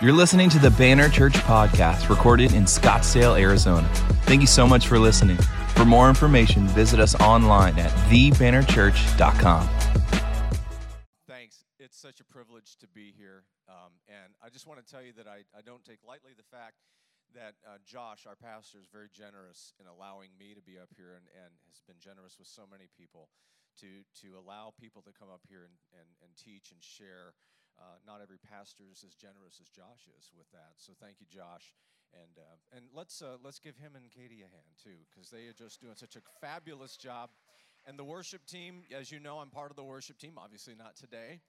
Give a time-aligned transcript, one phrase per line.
[0.00, 3.86] You're listening to the Banner Church podcast recorded in Scottsdale, Arizona.
[4.24, 5.36] Thank you so much for listening.
[5.76, 9.68] For more information, visit us online at thebannerchurch.com.
[11.28, 11.66] Thanks.
[11.78, 13.44] It's such a privilege to be here.
[13.68, 16.48] Um, and I just want to tell you that I, I don't take lightly the
[16.48, 16.80] fact
[17.34, 21.12] that uh, Josh, our pastor, is very generous in allowing me to be up here
[21.12, 23.28] and, and has been generous with so many people
[23.84, 27.36] to, to allow people to come up here and, and, and teach and share
[27.78, 30.74] uh, not every pastor is as generous as Josh is with that.
[30.78, 31.74] So thank you, Josh.
[32.12, 35.46] And, uh, and let's, uh, let's give him and Katie a hand, too, because they
[35.46, 37.30] are just doing such a fabulous job.
[37.86, 40.96] And the worship team, as you know, I'm part of the worship team, obviously not
[40.96, 41.40] today.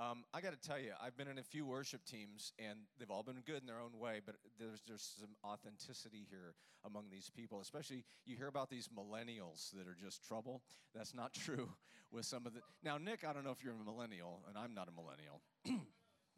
[0.00, 3.10] Um, I got to tell you, I've been in a few worship teams, and they've
[3.10, 4.20] all been good in their own way.
[4.24, 7.60] But there's there's some authenticity here among these people.
[7.60, 10.62] Especially, you hear about these millennials that are just trouble.
[10.94, 11.70] That's not true
[12.12, 12.60] with some of the.
[12.84, 15.42] Now, Nick, I don't know if you're a millennial, and I'm not a millennial.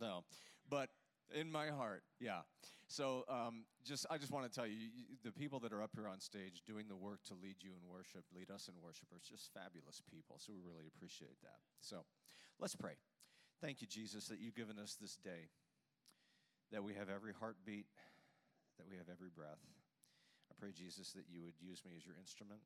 [0.01, 0.25] no,
[0.71, 0.89] but
[1.35, 2.41] in my heart, yeah.
[2.89, 5.91] So, um, just I just want to tell you, you, the people that are up
[5.95, 9.13] here on stage doing the work to lead you in worship, lead us in worship,
[9.13, 10.37] are just fabulous people.
[10.39, 11.61] So we really appreciate that.
[11.83, 12.05] So,
[12.59, 12.97] let's pray.
[13.61, 15.53] Thank you, Jesus, that you've given us this day,
[16.73, 17.85] that we have every heartbeat,
[18.79, 19.61] that we have every breath.
[20.51, 22.61] I pray, Jesus, that you would use me as your instrument,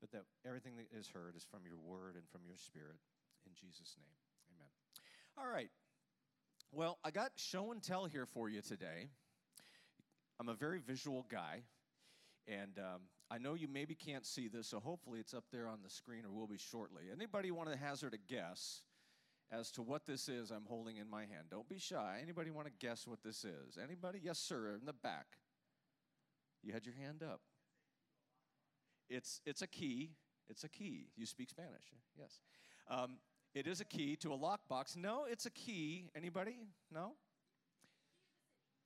[0.00, 3.02] but that everything that is heard is from your word and from your spirit.
[3.46, 4.14] In Jesus' name,
[4.54, 4.70] amen.
[5.36, 5.70] All right.
[6.70, 9.08] Well, I got show and tell here for you today.
[10.38, 11.62] I'm a very visual guy,
[12.46, 15.80] and um, I know you maybe can't see this, so hopefully it's up there on
[15.82, 17.04] the screen or will be shortly.
[17.12, 18.82] Anybody want to hazard a guess
[19.52, 21.48] as to what this is I'm holding in my hand.
[21.50, 22.18] Don't be shy.
[22.22, 23.78] Anybody want to guess what this is?
[23.82, 24.20] Anybody?
[24.22, 25.26] Yes, sir, in the back.
[26.62, 27.40] You had your hand up.
[29.10, 30.12] It's, it's a key.
[30.48, 31.08] It's a key.
[31.16, 31.92] You speak Spanish.
[32.18, 32.40] Yes.
[32.90, 33.18] Um,
[33.54, 34.96] it is a key to a lockbox.
[34.96, 36.08] No, it's a key.
[36.16, 36.56] Anybody?
[36.90, 37.12] No?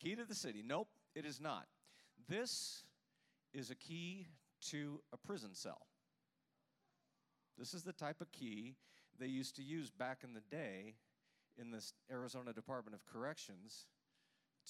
[0.00, 0.62] Key to the city.
[0.66, 1.66] Nope, it is not.
[2.28, 2.82] This
[3.54, 4.26] is a key
[4.70, 5.86] to a prison cell.
[7.56, 8.74] This is the type of key
[9.18, 10.94] they used to use back in the day
[11.58, 13.86] in the Arizona Department of Corrections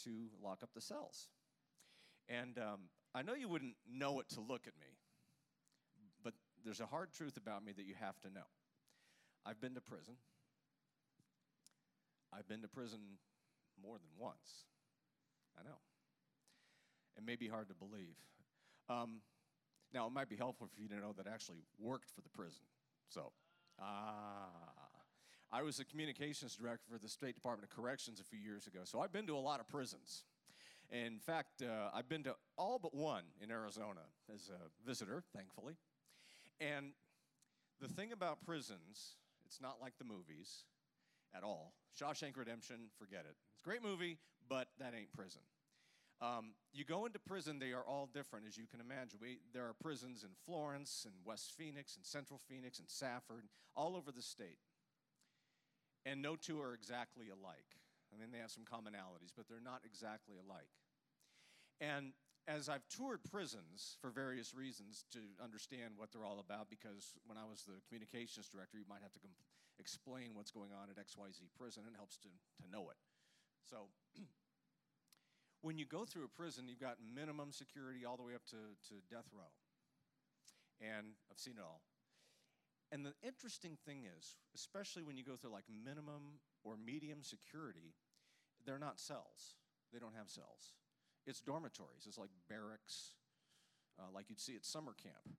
[0.05, 1.29] to lock up the cells.
[2.29, 2.81] And um,
[3.15, 4.99] I know you wouldn't know it to look at me,
[6.23, 8.47] but there's a hard truth about me that you have to know.
[9.45, 10.15] I've been to prison.
[12.33, 13.01] I've been to prison
[13.83, 14.65] more than once.
[15.59, 15.79] I know.
[17.17, 18.17] It may be hard to believe.
[18.89, 19.21] Um,
[19.95, 22.29] now, it might be helpful for you to know that I actually worked for the
[22.29, 22.63] prison.
[23.09, 23.33] So,
[23.81, 24.47] Ah.
[25.53, 28.81] I was the communications director for the State Department of Corrections a few years ago,
[28.85, 30.25] so I've been to a lot of prisons.
[30.91, 35.77] In fact, uh, I've been to all but one in Arizona as a visitor, thankfully.
[36.61, 36.93] And
[37.81, 40.65] the thing about prisons, it's not like the movies
[41.35, 41.73] at all.
[42.01, 43.37] Shawshank Redemption, forget it.
[43.53, 45.41] It's a great movie, but that ain't prison.
[46.23, 49.19] Um, you go into prison, they are all different, as you can imagine.
[49.21, 53.45] We, there are prisons in Florence and West Phoenix and Central Phoenix and Safford,
[53.77, 54.59] all over the state.
[56.07, 57.77] And no two are exactly alike.
[58.15, 60.73] I mean, they have some commonalities, but they're not exactly alike.
[61.81, 62.13] And
[62.49, 67.37] as I've toured prisons for various reasons to understand what they're all about, because when
[67.37, 69.21] I was the communications director, you might have to
[69.79, 72.31] explain what's going on at XYZ prison, and it helps to,
[72.63, 72.97] to know it.
[73.69, 73.91] So,
[75.63, 78.57] when you go through a prison, you've got minimum security all the way up to,
[78.89, 79.51] to death row.
[80.81, 81.81] And I've seen it all.
[82.93, 87.95] And the interesting thing is, especially when you go through like minimum or medium security,
[88.65, 89.57] they're not cells.
[89.93, 90.75] They don't have cells.
[91.27, 92.07] It's dormitories.
[92.07, 93.15] It's like barracks,
[93.99, 95.37] uh, like you'd see at summer camp.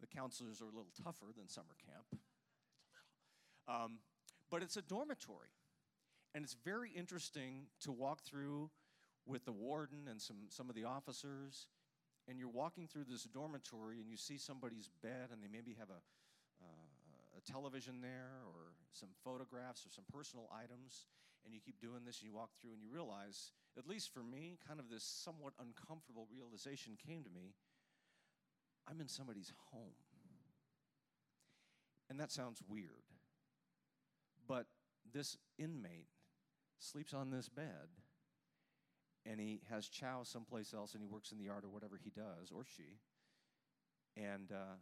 [0.00, 2.20] The counselors are a little tougher than summer camp.
[3.68, 3.98] Um,
[4.50, 5.54] but it's a dormitory.
[6.34, 8.70] And it's very interesting to walk through
[9.26, 11.66] with the warden and some, some of the officers,
[12.28, 15.90] and you're walking through this dormitory and you see somebody's bed and they maybe have
[15.90, 16.00] a,
[16.62, 21.06] uh, a television there or some photographs or some personal items,
[21.44, 24.22] and you keep doing this and you walk through and you realize, at least for
[24.22, 27.54] me, kind of this somewhat uncomfortable realization came to me
[28.88, 29.94] I'm in somebody's home.
[32.08, 33.04] And that sounds weird.
[34.48, 34.66] But
[35.12, 36.08] this inmate
[36.80, 37.88] sleeps on this bed
[39.26, 42.10] and he has chow someplace else and he works in the yard or whatever he
[42.10, 42.98] does or she
[44.16, 44.78] and uh,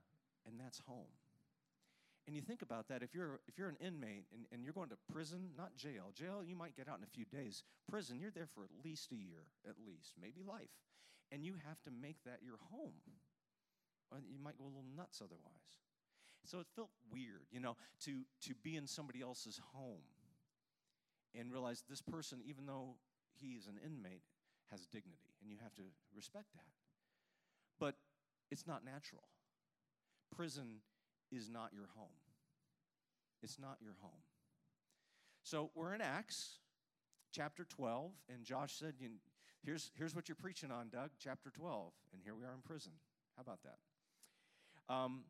[0.46, 1.12] and that's home.
[2.26, 4.90] And you think about that if you're if you're an inmate and, and you're going
[4.90, 7.62] to prison not jail jail you might get out in a few days.
[7.90, 10.73] Prison you're there for at least a year at least maybe life.
[11.32, 13.00] And you have to make that your home.
[14.11, 15.69] Or you might go a little nuts otherwise.
[16.44, 20.05] So it felt weird you know to to be in somebody else's home
[21.35, 22.96] and realize this person even though
[23.40, 24.23] he is an inmate,
[24.70, 25.82] has dignity, and you have to
[26.14, 26.67] respect that.
[27.79, 27.94] But
[28.50, 29.23] it's not natural.
[30.35, 30.81] Prison
[31.31, 32.08] is not your home.
[33.43, 34.23] It's not your home.
[35.43, 36.58] So we're in Acts
[37.32, 38.94] chapter 12, and Josh said,
[39.64, 41.93] here's, here's what you're preaching on, Doug, chapter 12.
[42.12, 42.93] And here we are in prison.
[43.37, 44.93] How about that?
[44.93, 45.25] Um,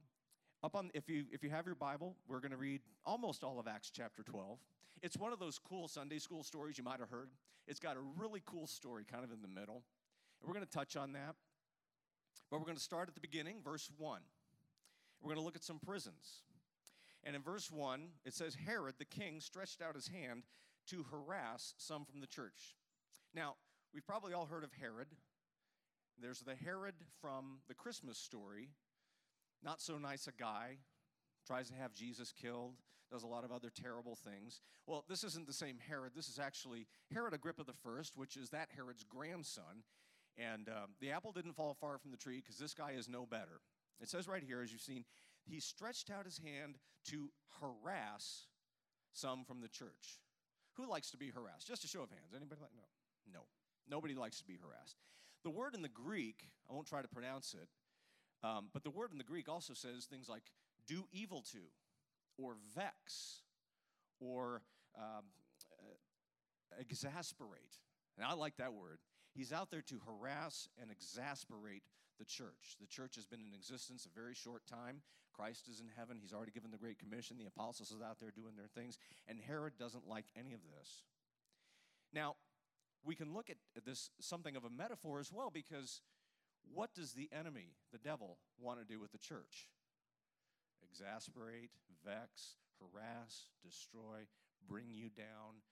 [0.63, 3.61] up on, if you if you have your Bible, we're going to read almost all
[3.61, 4.59] of Acts chapter 12.
[5.03, 7.31] It's one of those cool Sunday school stories you might have heard.
[7.69, 9.85] It's got a really cool story kind of in the middle.
[10.41, 11.37] And we're going to touch on that.
[12.51, 14.21] But we're going to start at the beginning, verse 1.
[15.21, 16.43] We're going to look at some prisons.
[17.25, 20.45] And in verse 1, it says Herod the king stretched out his hand
[20.89, 22.75] to harass some from the church.
[23.35, 23.57] Now,
[23.93, 25.09] we've probably all heard of Herod.
[26.21, 28.71] There's the Herod from the Christmas story,
[29.63, 30.79] not so nice a guy,
[31.47, 32.75] tries to have Jesus killed,
[33.11, 34.61] does a lot of other terrible things.
[34.87, 36.13] Well, this isn't the same Herod.
[36.15, 39.83] This is actually Herod Agrippa I, which is that Herod's grandson.
[40.37, 43.27] And um, the apple didn't fall far from the tree because this guy is no
[43.27, 43.61] better.
[44.01, 45.05] It says right here, as you've seen,
[45.45, 46.77] he stretched out his hand
[47.07, 48.47] to harass
[49.13, 50.21] some from the church.
[50.75, 51.67] Who likes to be harassed?
[51.67, 52.35] Just a show of hands.
[52.37, 52.71] Anybody like?
[52.77, 52.85] No.
[53.33, 53.41] No.
[53.89, 54.97] Nobody likes to be harassed.
[55.43, 57.69] The word in the Greek, I won't try to pronounce it,
[58.43, 60.44] um, but the word in the Greek also says things like
[60.87, 61.58] do evil to,
[62.38, 63.43] or vex,
[64.20, 64.62] or
[64.96, 65.25] um,
[65.81, 67.76] uh, exasperate.
[68.17, 68.99] And I like that word.
[69.35, 71.82] He's out there to harass and exasperate
[72.19, 72.76] the church.
[72.81, 75.02] The church has been in existence a very short time.
[75.32, 76.19] Christ is in heaven.
[76.20, 77.38] He's already given the Great Commission.
[77.38, 78.99] The apostles are out there doing their things.
[79.29, 81.05] And Herod doesn't like any of this.
[82.12, 82.35] Now,
[83.05, 86.00] we can look at this something of a metaphor as well because
[86.73, 89.69] what does the enemy, the devil, want to do with the church?
[90.82, 91.70] Exasperate,
[92.05, 94.26] vex, harass, destroy,
[94.69, 95.62] bring you down,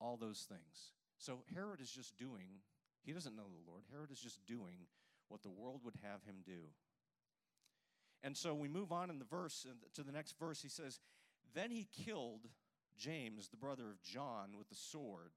[0.00, 0.92] all those things.
[1.18, 2.60] So Herod is just doing,
[3.04, 3.84] he doesn't know the Lord.
[3.92, 4.86] Herod is just doing
[5.28, 6.68] what the world would have him do.
[8.22, 10.62] And so we move on in the verse to the next verse.
[10.62, 11.00] He says,
[11.54, 12.48] Then he killed
[12.96, 15.32] James, the brother of John, with the sword.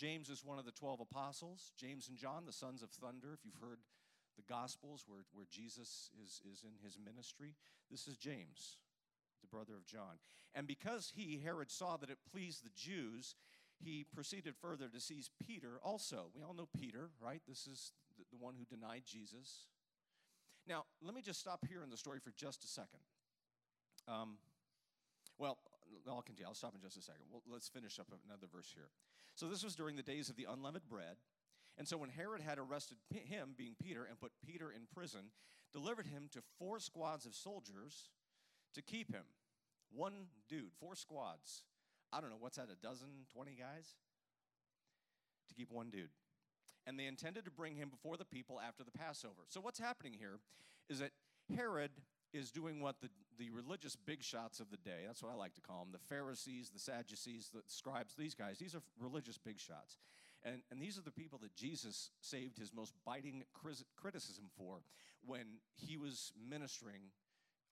[0.00, 1.72] James is one of the 12 apostles.
[1.76, 3.34] James and John, the sons of thunder.
[3.34, 3.80] If you've heard
[4.38, 7.54] the Gospels where, where Jesus is, is in his ministry,
[7.90, 8.78] this is James,
[9.42, 10.16] the brother of John.
[10.54, 13.34] And because he, Herod, saw that it pleased the Jews,
[13.78, 16.30] he proceeded further to seize Peter also.
[16.34, 17.42] We all know Peter, right?
[17.46, 19.66] This is the, one who denied Jesus.
[20.66, 23.00] Now, let me just stop here in the story for just a second.
[24.08, 24.38] Um,
[25.36, 25.58] well,
[26.08, 26.48] I'll continue.
[26.48, 27.24] I'll stop in just a second.
[27.30, 28.88] Well, let's finish up another verse here.
[29.40, 31.16] So, this was during the days of the unleavened bread.
[31.78, 35.30] And so, when Herod had arrested him, being Peter, and put Peter in prison,
[35.72, 38.10] delivered him to four squads of soldiers
[38.74, 39.22] to keep him.
[39.90, 41.62] One dude, four squads.
[42.12, 43.94] I don't know, what's that, a dozen, 20 guys?
[45.48, 46.10] To keep one dude.
[46.86, 49.46] And they intended to bring him before the people after the Passover.
[49.48, 50.38] So, what's happening here
[50.90, 51.12] is that
[51.56, 51.92] Herod
[52.34, 53.08] is doing what the,
[53.40, 56.14] the religious big shots of the day, that's what I like to call them, the
[56.14, 59.96] Pharisees, the Sadducees, the scribes, these guys, these are religious big shots.
[60.44, 63.44] And, and these are the people that Jesus saved his most biting
[63.96, 64.84] criticism for
[65.24, 67.12] when he was ministering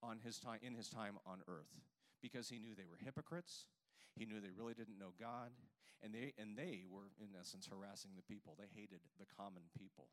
[0.03, 1.73] on his time, in his time on earth
[2.20, 3.69] because he knew they were hypocrites.
[4.17, 5.53] He knew they really didn't know God.
[6.03, 8.55] And they, and they were, in essence, harassing the people.
[8.56, 10.08] They hated the common people.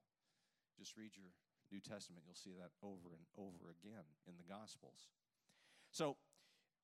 [0.77, 1.31] Just read your
[1.71, 5.09] New Testament, you'll see that over and over again in the Gospels.
[5.95, 6.17] So,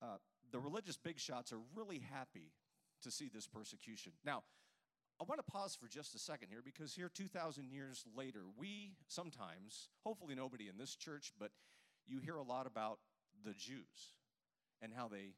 [0.01, 0.19] uh,
[0.53, 2.53] the religious big shots are really happy
[3.03, 4.13] to see this persecution.
[4.23, 4.43] Now,
[5.19, 8.95] I want to pause for just a second here because here, 2,000 years later, we
[9.07, 11.51] sometimes, hopefully nobody in this church, but
[12.07, 12.99] you hear a lot about
[13.43, 14.15] the Jews
[14.81, 15.33] and how they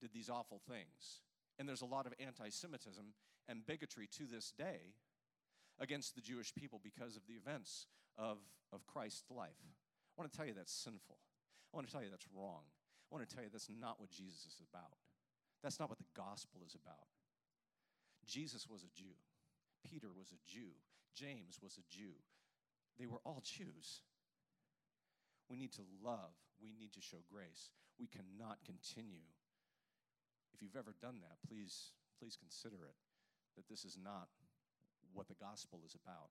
[0.00, 1.22] did these awful things.
[1.58, 3.04] And there's a lot of anti Semitism
[3.48, 4.94] and bigotry to this day
[5.80, 8.38] against the Jewish people because of the events of,
[8.72, 9.58] of Christ's life.
[9.60, 11.18] I want to tell you that's sinful.
[11.74, 12.62] I want to tell you that's wrong.
[13.08, 15.00] I want to tell you that's not what Jesus is about.
[15.62, 17.08] That's not what the gospel is about.
[18.26, 19.16] Jesus was a Jew.
[19.88, 20.76] Peter was a Jew.
[21.14, 22.14] James was a Jew.
[22.98, 24.02] They were all Jews.
[25.48, 26.36] We need to love.
[26.60, 27.70] We need to show grace.
[27.98, 29.24] We cannot continue.
[30.52, 32.96] If you've ever done that, please, please consider it
[33.56, 34.28] that this is not
[35.14, 36.30] what the gospel is about.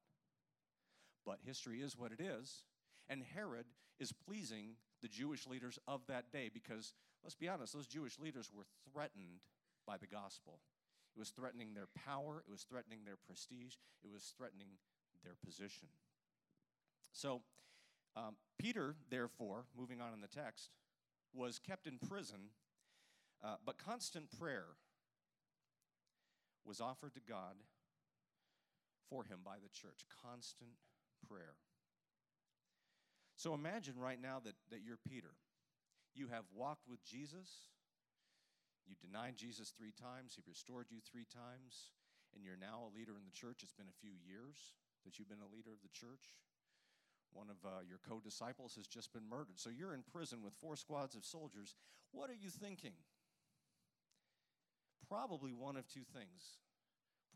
[1.25, 2.63] But history is what it is.
[3.09, 3.65] And Herod
[3.99, 8.49] is pleasing the Jewish leaders of that day because, let's be honest, those Jewish leaders
[8.53, 9.41] were threatened
[9.85, 10.59] by the gospel.
[11.15, 14.77] It was threatening their power, it was threatening their prestige, it was threatening
[15.23, 15.87] their position.
[17.11, 17.41] So,
[18.15, 20.69] um, Peter, therefore, moving on in the text,
[21.33, 22.49] was kept in prison,
[23.43, 24.65] uh, but constant prayer
[26.65, 27.55] was offered to God
[29.09, 30.05] for him by the church.
[30.23, 30.71] Constant
[31.27, 31.55] prayer.
[33.37, 35.37] So imagine right now that, that you're Peter.
[36.17, 37.69] You have walked with Jesus.
[38.89, 40.33] You denied Jesus three times.
[40.33, 41.93] He restored you three times.
[42.33, 43.61] And you're now a leader in the church.
[43.61, 44.73] It's been a few years
[45.05, 46.41] that you've been a leader of the church.
[47.31, 49.61] One of uh, your co disciples has just been murdered.
[49.61, 51.75] So you're in prison with four squads of soldiers.
[52.11, 52.97] What are you thinking?
[55.07, 56.57] Probably one of two things.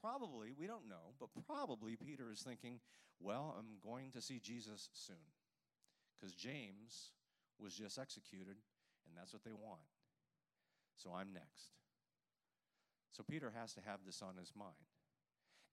[0.01, 2.79] Probably, we don't know, but probably Peter is thinking,
[3.19, 5.29] well, I'm going to see Jesus soon.
[6.21, 7.09] Because James
[7.59, 8.57] was just executed,
[9.07, 9.81] and that's what they want.
[10.95, 11.73] So I'm next.
[13.11, 14.85] So Peter has to have this on his mind.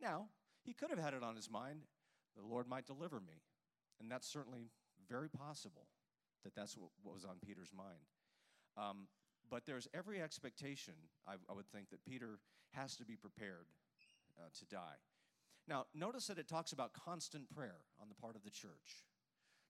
[0.01, 0.29] Now,
[0.65, 1.83] he could have had it on his mind
[2.39, 3.43] the Lord might deliver me.
[4.01, 4.71] And that's certainly
[5.09, 5.89] very possible
[6.45, 8.07] that that's what, was on Peter's mind.
[8.77, 9.09] Um,
[9.51, 10.95] but there's every expectation,
[11.27, 12.39] I, I, would think, that Peter
[12.75, 13.67] has to be prepared
[14.39, 15.01] uh, to die.
[15.67, 19.05] Now, notice that it talks about constant prayer on the part of the church.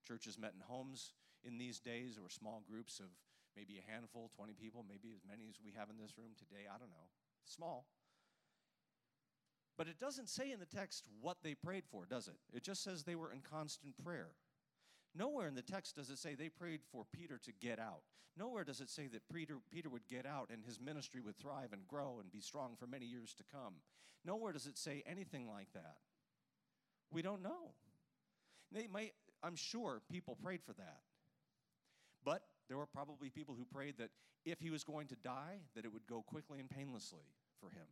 [0.09, 1.13] Churches met in homes
[1.45, 3.07] in these days, or small groups of
[3.55, 6.65] maybe a handful, 20 people, maybe as many as we have in this room today.
[6.67, 7.13] I don't know.
[7.45, 7.85] Small.
[9.77, 12.39] But it doesn't say in the text what they prayed for, does it?
[12.53, 14.31] It just says they were in constant prayer.
[15.15, 18.03] Nowhere in the text does it say they prayed for Peter to get out.
[18.37, 21.73] Nowhere does it say that Peter, Peter would get out and his ministry would thrive
[21.73, 23.75] and grow and be strong for many years to come.
[24.25, 25.97] Nowhere does it say anything like that.
[27.13, 27.73] We don't know.
[28.71, 31.01] They might, I'm sure people prayed for that.
[32.25, 34.11] But there were probably people who prayed that
[34.45, 37.25] if he was going to die, that it would go quickly and painlessly
[37.61, 37.87] for him.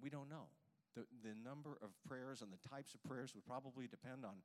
[0.00, 0.48] We don't know.
[0.94, 4.42] The, the number of prayers and the types of prayers would probably depend on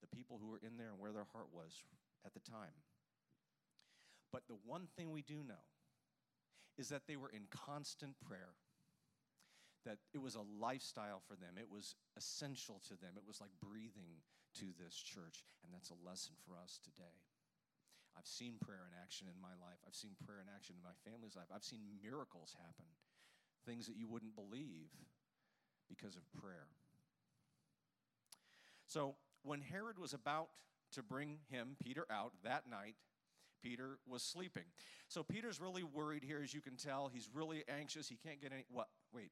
[0.00, 1.84] the people who were in there and where their heart was
[2.24, 2.72] at the time.
[4.32, 5.64] But the one thing we do know
[6.78, 8.54] is that they were in constant prayer,
[9.84, 13.50] that it was a lifestyle for them, it was essential to them, it was like
[13.60, 14.22] breathing
[14.58, 17.22] to this church, and that's a lesson for us today.
[18.18, 19.78] I've seen prayer in action in my life.
[19.86, 21.46] I've seen prayer in action in my family's life.
[21.54, 22.90] I've seen miracles happen,
[23.64, 24.90] things that you wouldn't believe
[25.88, 26.66] because of prayer.
[28.86, 30.48] So, when Herod was about
[30.92, 32.96] to bring him, Peter, out that night,
[33.62, 34.64] Peter was sleeping.
[35.08, 37.10] So Peter's really worried here, as you can tell.
[37.12, 38.08] He's really anxious.
[38.08, 38.64] He can't get any.
[38.70, 38.88] What?
[39.12, 39.30] Wait.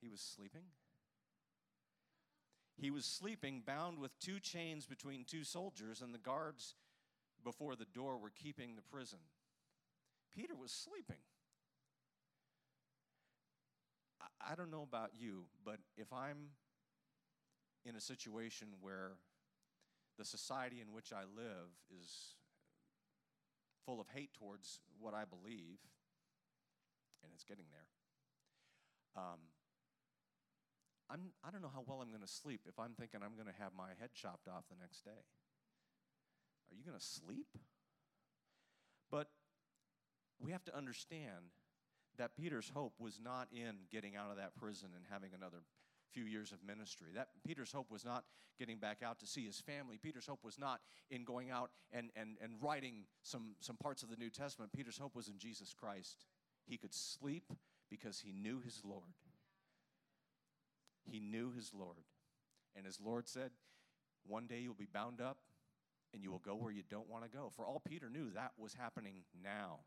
[0.00, 0.62] He was sleeping?
[2.84, 6.74] He was sleeping, bound with two chains between two soldiers, and the guards
[7.42, 9.20] before the door were keeping the prison.
[10.36, 11.22] Peter was sleeping.
[14.38, 16.50] I don't know about you, but if I'm
[17.86, 19.12] in a situation where
[20.18, 21.70] the society in which I live
[22.02, 22.34] is
[23.86, 25.78] full of hate towards what I believe,
[27.22, 29.22] and it's getting there.
[29.22, 29.38] Um,
[31.10, 33.52] I'm, I don't know how well I'm going to sleep if I'm thinking I'm going
[33.52, 35.22] to have my head chopped off the next day.
[36.70, 37.46] Are you going to sleep?
[39.10, 39.28] But
[40.40, 41.52] we have to understand
[42.18, 45.58] that Peter's hope was not in getting out of that prison and having another
[46.12, 47.08] few years of ministry.
[47.14, 48.24] That Peter's hope was not
[48.58, 49.98] getting back out to see his family.
[50.00, 50.80] Peter's hope was not
[51.10, 54.72] in going out and, and, and writing some, some parts of the New Testament.
[54.72, 56.24] Peter's hope was in Jesus Christ.
[56.66, 57.52] He could sleep
[57.90, 59.02] because he knew his Lord.
[61.04, 62.04] He knew his Lord.
[62.76, 63.50] And his Lord said,
[64.26, 65.38] One day you'll be bound up
[66.12, 67.50] and you will go where you don't want to go.
[67.54, 69.80] For all Peter knew, that was happening now.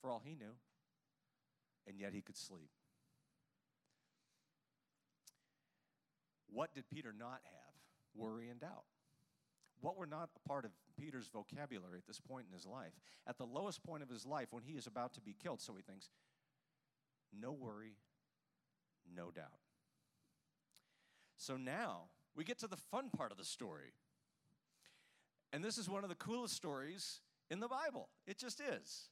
[0.00, 0.54] For all he knew.
[1.86, 2.70] And yet he could sleep.
[6.50, 7.74] What did Peter not have?
[8.14, 8.84] Worry and doubt.
[9.80, 12.92] What were not a part of Peter's vocabulary at this point in his life?
[13.26, 15.74] At the lowest point of his life, when he is about to be killed, so
[15.74, 16.10] he thinks,
[17.38, 17.96] no worry,
[19.14, 19.58] no doubt.
[21.36, 23.92] So now we get to the fun part of the story.
[25.52, 27.20] And this is one of the coolest stories
[27.50, 28.08] in the Bible.
[28.26, 29.10] It just is.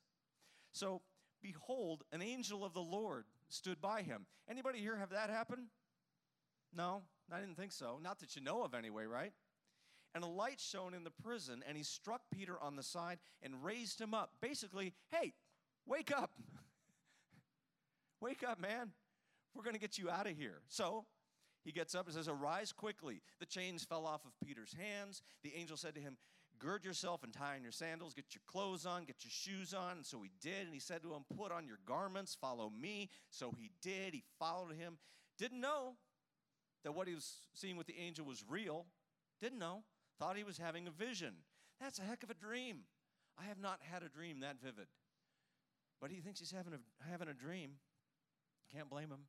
[0.72, 1.02] So,
[1.42, 4.26] behold, an angel of the Lord stood by him.
[4.48, 5.66] Anybody here have that happen?
[6.74, 7.98] No, I didn't think so.
[8.02, 9.32] Not that you know of, anyway, right?
[10.14, 13.62] And a light shone in the prison, and he struck Peter on the side and
[13.62, 14.32] raised him up.
[14.40, 15.34] Basically, hey,
[15.86, 16.30] wake up.
[18.20, 18.90] wake up, man.
[19.54, 20.62] We're going to get you out of here.
[20.68, 21.04] So
[21.64, 23.21] he gets up and says, Arise quickly.
[23.38, 25.23] The chains fell off of Peter's hands.
[25.43, 26.17] The angel said to him,
[26.59, 29.99] Gird yourself and tie on your sandals, get your clothes on, get your shoes on.
[29.99, 30.64] And so he did.
[30.64, 33.09] And he said to him, Put on your garments, follow me.
[33.31, 34.14] So he did.
[34.14, 34.99] He followed him.
[35.38, 35.95] Didn't know
[36.85, 38.87] that what he was seeing with the angel was real.
[39.40, 39.85] Didn't know.
[40.19, 41.35] Thought he was having a vision.
[41.81, 42.81] That's a heck of a dream.
[43.38, 44.87] I have not had a dream that vivid.
[46.00, 47.73] But he thinks he's having a, having a dream.
[48.73, 49.26] Can't blame him.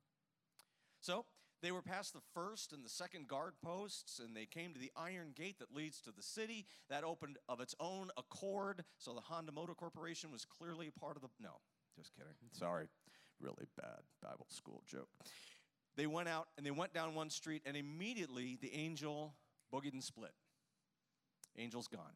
[0.99, 1.25] So
[1.61, 4.91] they were past the first and the second guard posts, and they came to the
[4.95, 6.65] iron gate that leads to the city.
[6.89, 8.83] That opened of its own accord.
[8.97, 11.29] So the Honda Motor Corporation was clearly a part of the.
[11.39, 11.59] No,
[11.95, 12.33] just kidding.
[12.51, 12.87] Sorry.
[13.39, 15.09] Really bad Bible school joke.
[15.97, 19.35] They went out and they went down one street, and immediately the angel
[19.73, 20.33] boogied and split.
[21.57, 22.15] Angel's gone.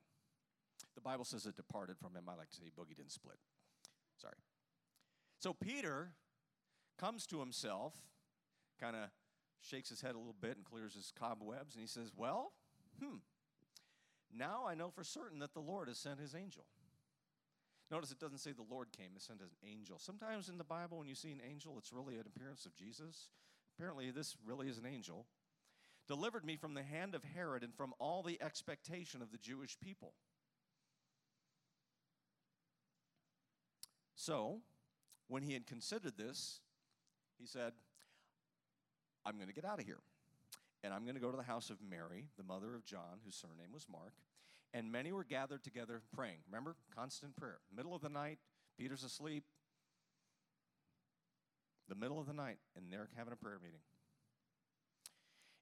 [0.96, 2.24] The Bible says it departed from him.
[2.30, 3.38] I like to say boogied and split.
[4.18, 4.36] Sorry.
[5.40, 6.14] So Peter
[6.98, 7.94] comes to himself,
[8.80, 9.10] kind of
[9.62, 12.54] shakes his head a little bit and clears his cobwebs, and he says, Well,
[13.02, 13.18] hmm,
[14.36, 16.66] now I know for certain that the Lord has sent his angel.
[17.92, 20.00] Notice it doesn't say the Lord came, it sent an angel.
[20.00, 23.30] Sometimes in the Bible, when you see an angel, it's really an appearance of Jesus.
[23.78, 25.28] Apparently, this really is an angel.
[26.08, 29.78] Delivered me from the hand of Herod and from all the expectation of the Jewish
[29.80, 30.14] people.
[34.16, 34.62] So,
[35.28, 36.62] when he had considered this,
[37.38, 37.74] he said,
[39.26, 40.00] I'm going to get out of here.
[40.84, 43.36] And I'm going to go to the house of Mary, the mother of John, whose
[43.36, 44.14] surname was Mark.
[44.74, 46.38] And many were gathered together praying.
[46.48, 46.76] Remember?
[46.94, 47.60] Constant prayer.
[47.76, 48.40] Middle of the night,
[48.78, 49.44] Peter's asleep.
[51.88, 53.82] The middle of the night, and they're having a prayer meeting.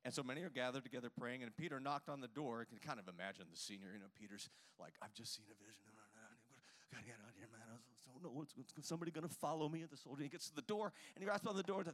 [0.03, 2.59] And so many are gathered together praying, and Peter knocked on the door.
[2.59, 5.55] You can kind of imagine the senior, you know, Peter's like, I've just seen a
[5.63, 5.83] vision.
[5.95, 7.63] I gotta get out here, man.
[7.63, 7.75] I
[8.11, 8.43] don't know
[8.81, 9.81] somebody gonna follow me.
[9.81, 11.83] And the soldier he gets to the door and he raps on the door.
[11.83, 11.93] To,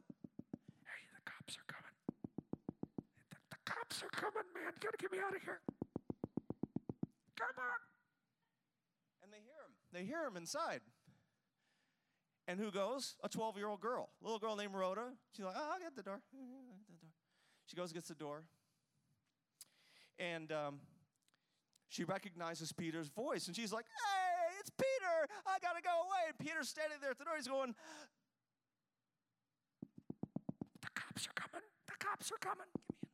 [1.49, 1.95] cops are coming.
[3.31, 4.73] The, the cops are coming, man.
[4.75, 5.61] You gotta get me out of here.
[7.37, 7.79] Come on.
[9.23, 9.73] And they hear him.
[9.91, 10.81] They hear him inside.
[12.47, 13.15] And who goes?
[13.23, 15.13] A 12 year old girl, a little girl named Rhoda.
[15.35, 16.21] She's like, oh, I'll get the door.
[17.65, 18.45] She goes, gets the door.
[20.17, 20.79] And um,
[21.87, 23.45] she recognizes Peter's voice.
[23.45, 25.29] And she's like, hey, it's Peter.
[25.45, 26.29] I got to go away.
[26.29, 27.35] And Peter's standing there at the door.
[27.37, 27.75] He's going,
[31.19, 31.67] cops are coming.
[31.87, 32.67] The cops are coming.
[32.75, 33.09] Get me in.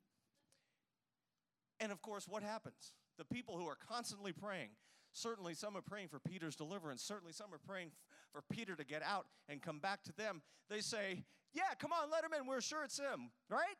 [1.85, 2.93] And of course, what happens?
[3.17, 4.69] The people who are constantly praying,
[5.13, 7.91] certainly some are praying for Peter's deliverance, certainly some are praying
[8.31, 10.41] for Peter to get out and come back to them.
[10.69, 12.47] They say, Yeah, come on, let him in.
[12.47, 13.77] We're sure it's him, right?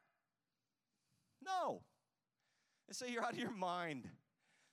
[1.44, 1.82] No.
[2.88, 4.10] They say, You're out of your mind.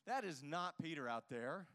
[0.06, 1.66] That is not Peter out there.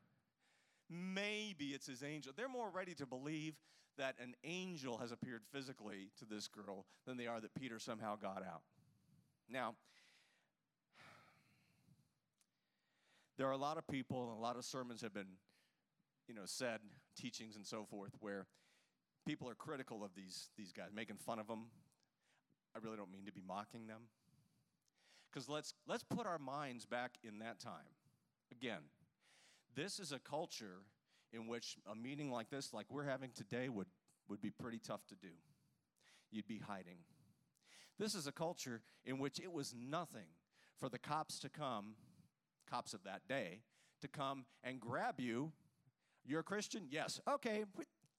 [0.89, 2.33] Maybe it's his angel.
[2.35, 3.55] They're more ready to believe
[3.97, 8.15] that an angel has appeared physically to this girl than they are that Peter somehow
[8.15, 8.61] got out.
[9.49, 9.75] Now,
[13.37, 15.37] there are a lot of people and a lot of sermons have been,
[16.27, 16.79] you know, said,
[17.19, 18.45] teachings and so forth, where
[19.25, 21.65] people are critical of these, these guys, making fun of them.
[22.75, 24.01] I really don't mean to be mocking them.
[25.31, 27.93] Because let's, let's put our minds back in that time.
[28.51, 28.81] Again,
[29.75, 30.81] this is a culture
[31.33, 33.87] in which a meeting like this, like we're having today, would,
[34.27, 35.33] would be pretty tough to do.
[36.31, 36.97] You'd be hiding.
[37.99, 40.27] This is a culture in which it was nothing
[40.79, 41.95] for the cops to come,
[42.69, 43.61] cops of that day,
[44.01, 45.51] to come and grab you.
[46.25, 46.83] You're a Christian?
[46.89, 47.19] Yes.
[47.27, 47.63] Okay,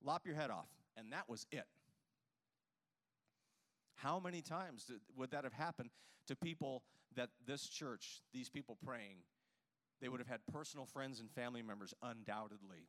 [0.02, 0.68] lop your head off.
[0.96, 1.66] And that was it.
[3.94, 5.90] How many times did, would that have happened
[6.26, 6.82] to people
[7.16, 9.18] that this church, these people praying,
[10.00, 12.86] they would have had personal friends and family members, undoubtedly.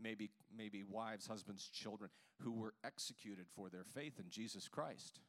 [0.00, 5.20] Maybe, maybe wives, husbands, children who were executed for their faith in Jesus Christ.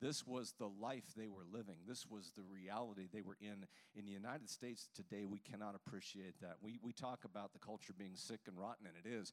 [0.00, 1.74] This was the life they were living.
[1.86, 3.66] This was the reality they were in.
[3.96, 6.56] In the United States today, we cannot appreciate that.
[6.62, 9.32] We, we talk about the culture being sick and rotten, and it is.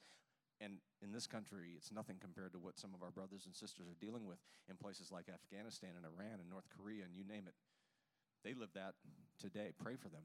[0.62, 3.88] And in this country, it's nothing compared to what some of our brothers and sisters
[3.88, 4.40] are dealing with
[4.70, 7.54] in places like Afghanistan and Iran and North Korea and you name it.
[8.44, 8.94] They live that
[9.38, 9.74] today.
[9.78, 10.24] Pray for them.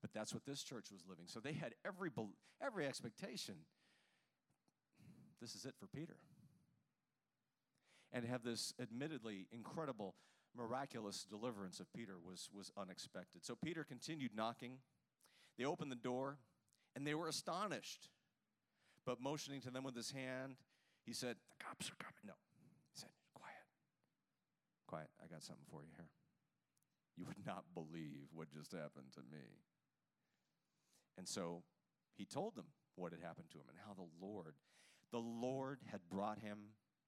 [0.00, 1.24] But that's what this church was living.
[1.26, 2.10] So they had every,
[2.62, 3.56] every expectation.
[5.40, 6.16] This is it for Peter.
[8.12, 10.14] And to have this admittedly incredible,
[10.56, 13.44] miraculous deliverance of Peter was, was unexpected.
[13.44, 14.78] So Peter continued knocking.
[15.58, 16.38] They opened the door,
[16.94, 18.08] and they were astonished
[19.08, 20.60] but motioning to them with his hand,
[21.06, 22.28] he said, The cops are coming.
[22.28, 22.36] No.
[22.92, 23.64] He said, Quiet.
[24.86, 25.08] Quiet.
[25.16, 26.12] I got something for you here.
[27.16, 29.64] You would not believe what just happened to me.
[31.18, 31.64] And so
[32.16, 34.54] he told them what had happened to him and how the Lord,
[35.12, 36.58] the Lord had brought him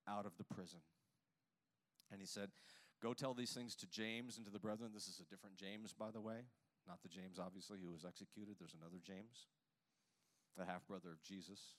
[0.07, 0.81] out of the prison.
[2.13, 2.51] And he said,
[3.01, 4.91] Go tell these things to James and to the brethren.
[4.93, 6.45] This is a different James, by the way.
[6.87, 8.57] Not the James, obviously, who was executed.
[8.59, 9.49] There's another James,
[10.59, 11.77] the half brother of Jesus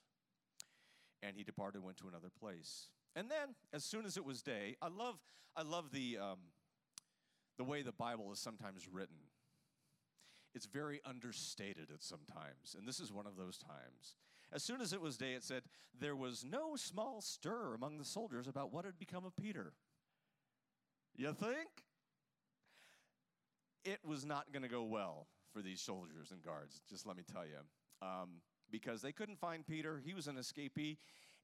[1.23, 2.89] and he departed and went to another place.
[3.15, 5.19] And then, as soon as it was day, I love,
[5.55, 6.39] I love the, um,
[7.57, 9.17] the way the Bible is sometimes written.
[10.53, 14.15] It's very understated at sometimes, and this is one of those times.
[14.53, 15.63] As soon as it was day, it said,
[15.97, 19.73] there was no small stir among the soldiers about what had become of Peter.
[21.15, 21.69] You think?
[23.85, 27.23] It was not going to go well for these soldiers and guards, just let me
[27.31, 28.07] tell you.
[28.07, 30.01] Um, because they couldn't find Peter.
[30.03, 30.97] He was an escapee.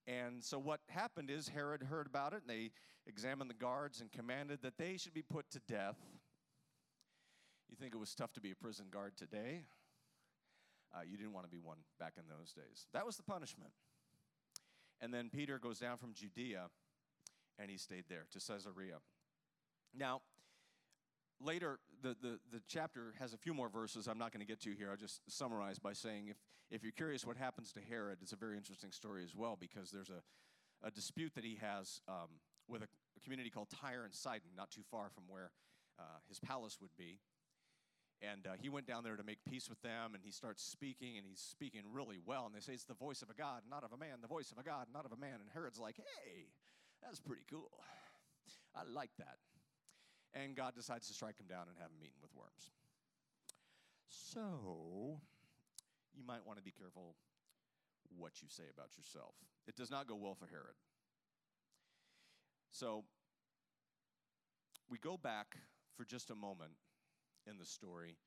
[0.07, 2.71] And so what happened is Herod heard about it, and they
[3.05, 5.97] examined the guards and commanded that they should be put to death.
[7.69, 9.63] You think it was tough to be a prison guard today?
[10.95, 12.87] Uh, you didn't want to be one back in those days.
[12.93, 13.71] That was the punishment.
[15.01, 16.67] And then Peter goes down from Judea,
[17.59, 18.97] and he stayed there to Caesarea.
[19.93, 20.21] Now,
[21.41, 24.61] later, the, the, the chapter has a few more verses I'm not going to get
[24.61, 24.89] to here.
[24.89, 26.37] I'll just summarize by saying if,
[26.71, 29.91] if you're curious what happens to Herod, it's a very interesting story as well because
[29.91, 34.13] there's a, a dispute that he has um, with a, a, community called Tyre and
[34.13, 35.51] Sidon, not too far from where
[35.99, 37.19] uh, his palace would be.
[38.21, 41.17] And uh, he went down there to make peace with them, and he starts speaking,
[41.17, 42.45] and he's speaking really well.
[42.47, 44.51] And they say it's the voice of a God, not of a man, the voice
[44.51, 45.35] of a God, not of a man.
[45.39, 46.47] And Herod's like, hey,
[47.03, 47.69] that's pretty cool.
[48.75, 49.37] I like that
[50.33, 52.71] and God decides to strike him down and have him eaten with worms.
[54.07, 55.19] So,
[56.13, 57.15] you might want to be careful
[58.15, 59.35] what you say about yourself.
[59.67, 60.75] It does not go well for Herod.
[62.71, 63.03] So,
[64.89, 65.57] we go back
[65.95, 66.71] for just a moment
[67.49, 68.17] in the story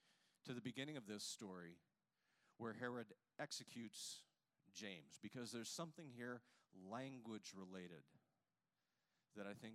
[0.47, 1.77] to the beginning of this story
[2.59, 3.07] where Herod
[3.41, 4.23] executes
[4.75, 6.43] James because there's something here
[6.91, 8.05] language related
[9.37, 9.75] that I think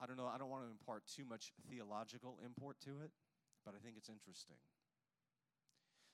[0.00, 3.12] I don't know, I don't want to impart too much theological import to it,
[3.64, 4.58] but I think it's interesting.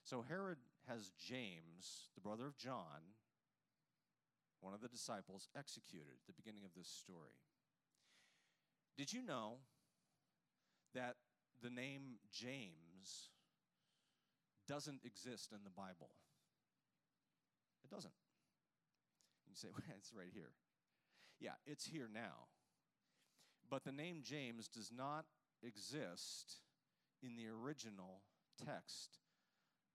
[0.04, 3.16] So Herod has James, the brother of John,
[4.60, 7.40] one of the disciples, executed at the beginning of this story.
[8.98, 9.56] Did you know
[10.94, 11.16] that
[11.62, 13.30] the name James
[14.68, 16.10] doesn't exist in the Bible?
[17.84, 18.14] It doesn't.
[19.48, 20.52] You say, well, it's right here.
[21.40, 22.48] Yeah, it's here now.
[23.68, 25.24] But the name James does not
[25.62, 26.56] exist
[27.22, 28.22] in the original
[28.64, 29.18] text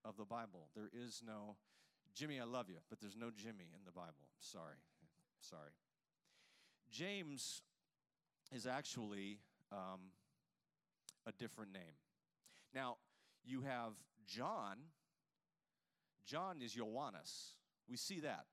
[0.04, 0.68] of the Bible.
[0.74, 1.56] There is no
[2.16, 4.30] Jimmy, I love you, but there's no Jimmy in the Bible.
[4.40, 4.80] Sorry.
[5.38, 5.70] Sorry.
[6.90, 7.60] James
[8.50, 10.12] is actually um,
[11.26, 11.96] a different name.
[12.74, 12.96] Now,
[13.44, 13.92] you have
[14.26, 14.76] John.
[16.26, 17.52] John is Ioannis.
[17.88, 18.46] We see that.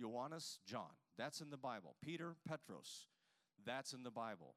[0.00, 0.90] Ioannis, John.
[1.16, 1.96] That's in the Bible.
[2.02, 3.06] Peter, Petros.
[3.64, 4.54] That's in the Bible.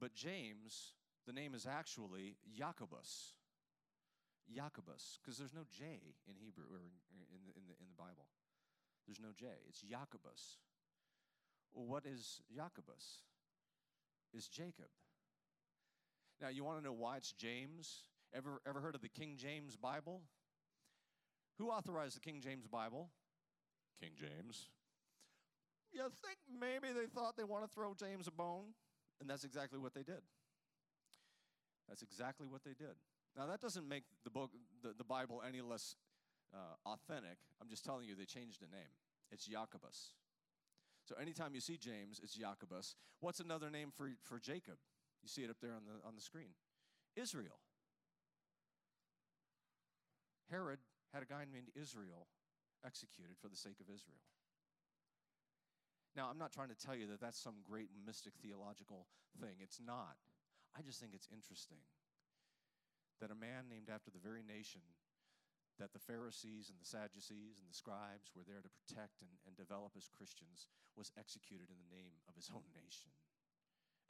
[0.00, 0.94] But James,
[1.26, 3.34] the name is actually Jacobus.
[4.52, 5.84] Jacobus, because there's no J
[6.28, 8.26] in Hebrew or in the, in, the, in the Bible.
[9.06, 9.46] There's no J.
[9.68, 10.58] It's Jacobus.
[11.74, 13.22] Well, what is Jacobus?
[14.32, 14.90] Is Jacob.
[16.40, 18.02] Now, you want to know why it's James?
[18.34, 20.22] Ever, ever heard of the King James Bible?
[21.58, 23.10] Who authorized the King James Bible?
[24.00, 24.68] King James
[25.96, 28.76] you think maybe they thought they want to throw James a bone?
[29.20, 30.20] And that's exactly what they did.
[31.88, 32.96] That's exactly what they did.
[33.36, 34.50] Now, that doesn't make the book,
[34.82, 35.96] the, the Bible, any less
[36.54, 37.38] uh, authentic.
[37.60, 38.92] I'm just telling you, they changed the name.
[39.30, 40.12] It's Jacobus.
[41.08, 42.94] So anytime you see James, it's Jacobus.
[43.20, 44.76] What's another name for, for Jacob?
[45.22, 46.54] You see it up there on the, on the screen
[47.16, 47.58] Israel.
[50.50, 50.78] Herod
[51.12, 52.28] had a guy named Israel
[52.84, 54.22] executed for the sake of Israel.
[56.14, 59.04] Now, I'm not trying to tell you that that's some great mystic theological
[59.36, 59.60] thing.
[59.60, 60.16] It's not.
[60.72, 61.82] I just think it's interesting
[63.20, 64.80] that a man named after the very nation
[65.76, 69.52] that the Pharisees and the Sadducees and the scribes were there to protect and, and
[69.56, 73.12] develop as Christians was executed in the name of his own nation.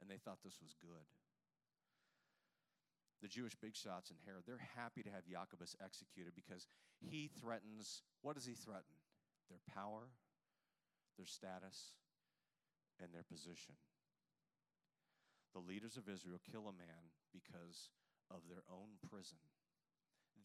[0.01, 1.07] And they thought this was good.
[3.21, 6.67] The Jewish big shots in Herod, they're happy to have Jacobus executed because
[7.01, 8.93] he threatens what does he threaten?
[9.49, 10.13] Their power,
[11.17, 11.97] their status,
[13.01, 13.73] and their position.
[15.53, 17.89] The leaders of Israel kill a man because
[18.29, 19.41] of their own prison.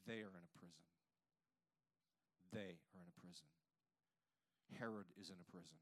[0.07, 0.87] They are in a prison.
[2.53, 3.49] They are in a prison.
[4.79, 5.77] Herod is in a prison.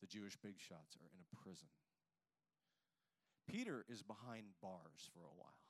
[0.00, 1.68] The Jewish big shots are in a prison.
[3.48, 5.60] Peter is behind bars for a while.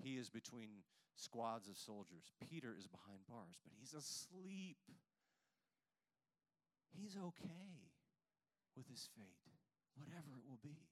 [0.00, 0.86] He is between
[1.16, 2.32] squads of soldiers.
[2.48, 4.78] Peter is behind bars, but he's asleep.
[6.92, 7.92] He's okay
[8.76, 9.44] with his fate,
[9.96, 10.88] whatever it will be.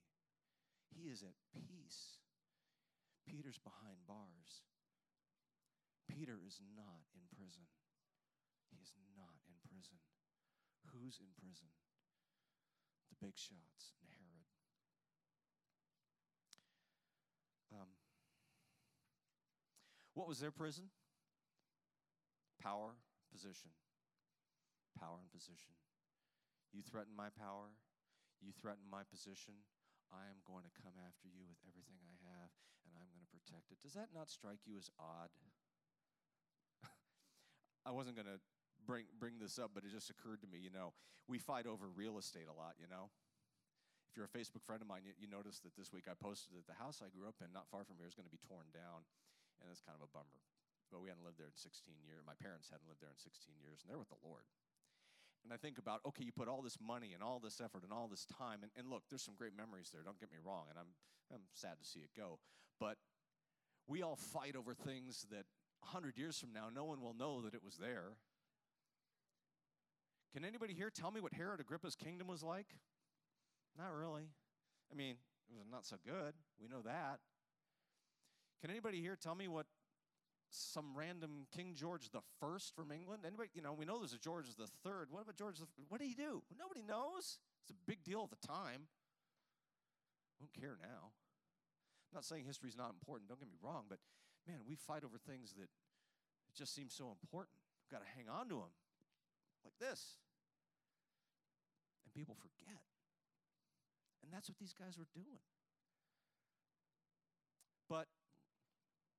[0.93, 2.21] He is at peace.
[3.29, 4.67] Peter's behind bars.
[6.11, 7.69] Peter is not in prison.
[8.69, 10.03] He is not in prison.
[10.91, 11.71] Who's in prison?
[13.11, 14.47] The big shots and Herod.
[17.75, 17.91] Um,
[20.15, 20.91] what was their prison?
[22.63, 22.95] Power,
[23.33, 23.71] position.
[24.99, 25.75] Power and position.
[26.73, 27.75] You threaten my power,
[28.39, 29.55] you threaten my position.
[30.11, 32.51] I am going to come after you with everything I have,
[32.87, 33.79] and I'm going to protect it.
[33.79, 35.31] Does that not strike you as odd?
[37.87, 38.43] I wasn't going to
[38.91, 40.59] bring, bring this up, but it just occurred to me.
[40.59, 40.91] You know,
[41.31, 43.15] we fight over real estate a lot, you know?
[44.11, 46.59] If you're a Facebook friend of mine, you, you noticed that this week I posted
[46.59, 48.43] that the house I grew up in, not far from here, is going to be
[48.43, 49.07] torn down,
[49.63, 50.43] and it's kind of a bummer.
[50.91, 51.71] But we hadn't lived there in 16
[52.03, 52.27] years.
[52.27, 54.43] My parents hadn't lived there in 16 years, and they're with the Lord.
[55.47, 57.95] And I think about, okay, you put all this money and all this effort and
[57.95, 60.67] all this time, and, and look, there's some great memories there, don't get me wrong,
[60.67, 60.91] and I'm,
[61.31, 62.43] I'm sad to see it go.
[62.83, 62.99] But
[63.87, 65.47] we all fight over things that
[65.87, 68.19] 100 years from now, no one will know that it was there.
[70.33, 72.67] Can anybody here tell me what Herod Agrippa's kingdom was like?
[73.77, 74.31] Not really.
[74.91, 75.17] I mean,
[75.51, 76.35] it was not so good.
[76.61, 77.19] We know that.
[78.61, 79.67] Can anybody here tell me what
[80.51, 83.23] some random King George the First from England?
[83.27, 83.51] Anybody?
[83.55, 85.09] You know, we know there's a George the Third.
[85.11, 85.67] What about George the?
[85.89, 86.43] What did he do?
[86.59, 87.39] Nobody knows.
[87.63, 88.87] It's a big deal at the time.
[90.39, 91.11] I don't care now.
[92.11, 93.29] I'm not saying history's not important.
[93.29, 93.99] Don't get me wrong, but
[94.47, 95.69] man, we fight over things that
[96.55, 97.51] just seem so important.
[97.83, 98.75] We've got to hang on to them
[99.65, 100.19] like this,
[102.05, 102.83] and people forget.
[104.23, 105.43] And that's what these guys were doing.
[107.89, 108.07] But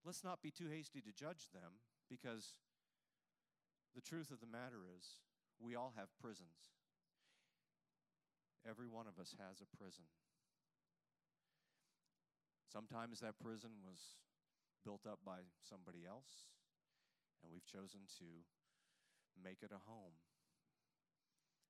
[0.05, 2.53] let's not be too hasty to judge them because
[3.93, 5.19] the truth of the matter is
[5.59, 6.71] we all have prisons.
[8.63, 10.05] Every one of us has a prison.
[12.71, 14.15] Sometimes that prison was
[14.85, 16.47] built up by somebody else,
[17.43, 18.47] and we've chosen to
[19.35, 20.15] make it a home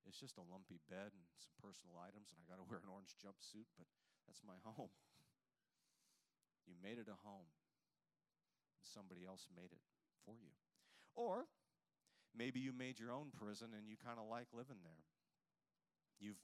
[0.07, 2.89] it's just a lumpy bed and some personal items, and I got to wear an
[2.89, 3.87] orange jumpsuit, but
[4.25, 4.93] that's my home.
[6.65, 7.49] You made it a home.
[8.81, 9.83] Somebody else made it
[10.25, 10.53] for you.
[11.15, 11.47] Or
[12.35, 15.05] maybe you made your own prison and you kind of like living there.
[16.19, 16.41] You've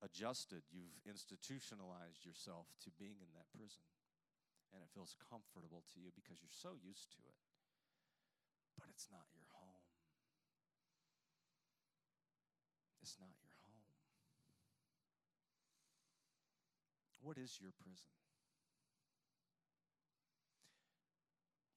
[0.00, 3.84] adjusted, you've institutionalized yourself to being in that prison.
[4.70, 7.38] And it feels comfortable to you because you're so used to it.
[8.78, 9.39] But it's not your
[13.10, 13.90] is not your home.
[17.18, 18.14] What is your prison?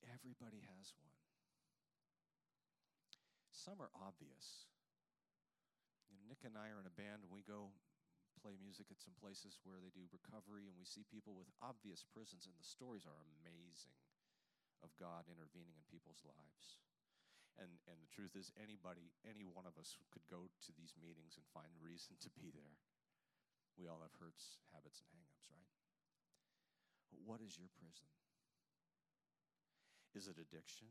[0.06, 1.18] Everybody has one.
[3.50, 4.70] Some are obvious.
[6.06, 7.74] You know, Nick and I are in a band, and we go
[8.38, 12.06] play music at some places where they do recovery, and we see people with obvious
[12.06, 13.98] prisons, and the stories are amazing
[14.86, 16.78] of God intervening in people's lives.
[17.62, 21.38] And, and the truth is, anybody, any one of us could go to these meetings
[21.38, 22.78] and find reason to be there.
[23.78, 25.70] We all have hurts, habits, and hangups, right?
[27.14, 28.10] But what is your prison?
[30.18, 30.90] Is it addiction?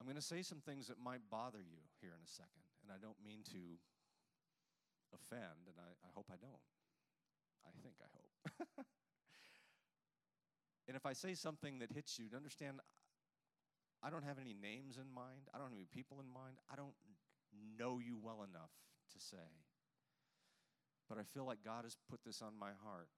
[0.00, 2.88] I'm going to say some things that might bother you here in a second, and
[2.88, 3.76] I don't mean to
[5.12, 6.64] offend, and I, I hope I don't.
[7.68, 8.32] I think I hope.
[10.88, 12.80] and if I say something that hits you, understand
[14.02, 15.48] I don't have any names in mind.
[15.52, 16.56] I don't have any people in mind.
[16.72, 16.94] I don't
[17.78, 18.72] know you well enough
[19.12, 19.50] to say.
[21.08, 23.08] But I feel like God has put this on my heart.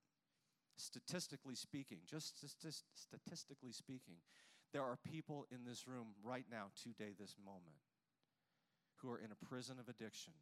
[0.77, 4.17] Statistically speaking, just statistically speaking,
[4.73, 7.77] there are people in this room right now, today, this moment,
[8.97, 10.33] who are in a prison of addiction.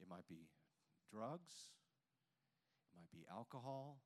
[0.00, 0.48] It might be
[1.08, 1.70] drugs,
[2.90, 3.98] it might be alcohol,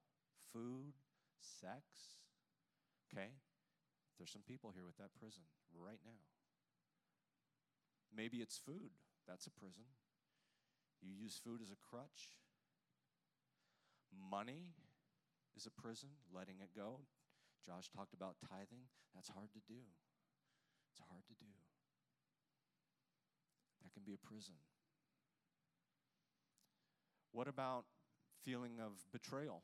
[0.53, 0.93] food,
[1.41, 1.83] sex.
[3.09, 3.31] Okay?
[4.19, 5.45] There's some people here with that prison
[5.77, 6.25] right now.
[8.15, 8.97] Maybe it's food.
[9.29, 9.85] That's a prison.
[11.03, 12.41] You use food as a crutch.
[14.31, 14.73] Money
[15.57, 17.01] is a prison, letting it go.
[17.65, 18.89] Josh talked about tithing.
[19.15, 19.81] That's hard to do.
[20.93, 21.53] It's hard to do.
[23.83, 24.55] That can be a prison.
[27.33, 27.85] What about
[28.45, 29.63] feeling of betrayal?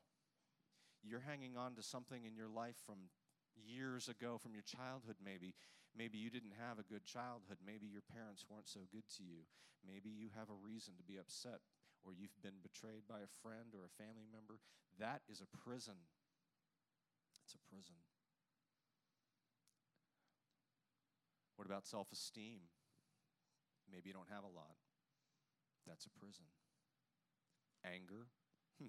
[1.03, 3.09] You're hanging on to something in your life from
[3.57, 5.55] years ago from your childhood, maybe.
[5.93, 7.61] Maybe you didn't have a good childhood.
[7.61, 9.45] Maybe your parents weren't so good to you.
[9.85, 11.61] Maybe you have a reason to be upset
[12.05, 14.59] or you've been betrayed by a friend or a family member.
[14.99, 16.09] That is a prison.
[17.45, 17.97] It's a prison.
[21.57, 22.67] What about self esteem?
[23.91, 24.79] Maybe you don't have a lot.
[25.87, 26.47] That's a prison.
[27.85, 28.27] Anger.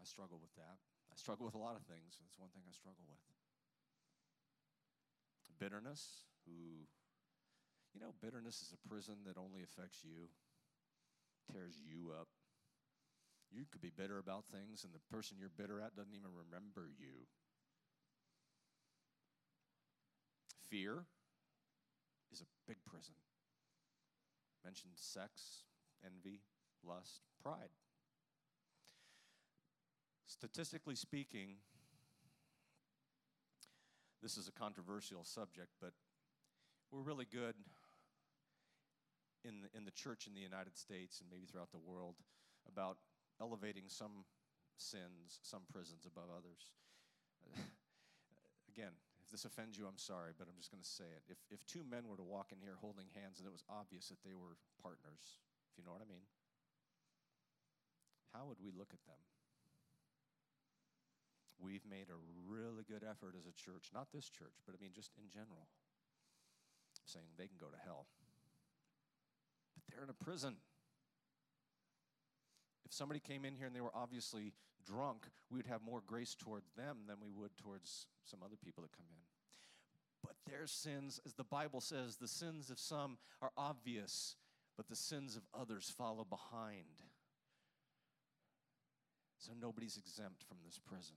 [0.00, 0.78] I struggle with that.
[1.14, 2.18] I struggle with a lot of things.
[2.18, 3.22] That's one thing I struggle with.
[5.62, 6.90] Bitterness, who,
[7.94, 10.26] you know, bitterness is a prison that only affects you,
[11.46, 12.26] tears you up.
[13.54, 16.90] You could be bitter about things, and the person you're bitter at doesn't even remember
[16.98, 17.30] you.
[20.66, 21.06] Fear
[22.32, 23.14] is a big prison.
[24.64, 25.62] Mentioned sex,
[26.02, 26.42] envy,
[26.82, 27.70] lust, pride.
[30.34, 31.62] Statistically speaking,
[34.20, 35.94] this is a controversial subject, but
[36.90, 37.54] we're really good
[39.46, 42.18] in the, in the church in the United States and maybe throughout the world
[42.66, 42.98] about
[43.40, 44.26] elevating some
[44.76, 46.74] sins, some prisons above others.
[48.74, 51.22] Again, if this offends you, I'm sorry, but I'm just going to say it.
[51.30, 54.10] If, if two men were to walk in here holding hands and it was obvious
[54.10, 55.38] that they were partners,
[55.70, 56.26] if you know what I mean,
[58.34, 59.22] how would we look at them?
[61.64, 64.92] We've made a really good effort as a church, not this church, but I mean
[64.94, 65.68] just in general,
[67.06, 68.04] saying they can go to hell.
[69.74, 70.56] But they're in a prison.
[72.84, 74.52] If somebody came in here and they were obviously
[74.84, 78.82] drunk, we would have more grace towards them than we would towards some other people
[78.82, 79.24] that come in.
[80.22, 84.36] But their sins, as the Bible says, the sins of some are obvious,
[84.76, 87.02] but the sins of others follow behind.
[89.38, 91.16] So nobody's exempt from this prison.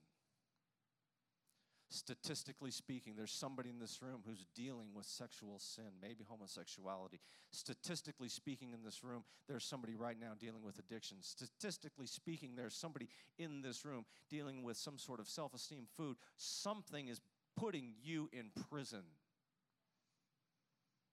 [1.90, 7.18] Statistically speaking, there's somebody in this room who's dealing with sexual sin, maybe homosexuality.
[7.50, 11.16] Statistically speaking, in this room, there's somebody right now dealing with addiction.
[11.22, 16.16] Statistically speaking, there's somebody in this room dealing with some sort of self esteem food.
[16.36, 17.22] Something is
[17.56, 19.04] putting you in prison.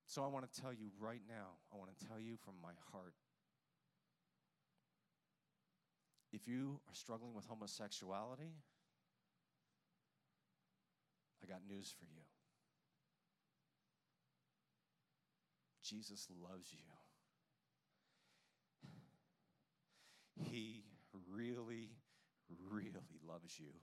[0.08, 2.74] So I want to tell you right now, I want to tell you from my
[2.92, 3.14] heart.
[6.34, 8.52] If you are struggling with homosexuality,
[11.44, 12.22] I got news for you.
[15.84, 16.80] Jesus loves you.
[20.50, 20.84] He
[21.32, 21.92] really,
[22.72, 23.74] really loves you.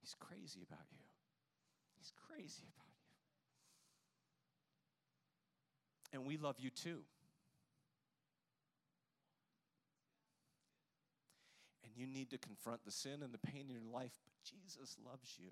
[0.00, 0.98] He's crazy about you.
[1.98, 2.88] He's crazy about
[6.12, 6.18] you.
[6.18, 7.04] And we love you too.
[12.00, 15.36] You need to confront the sin and the pain in your life, but Jesus loves
[15.38, 15.50] you.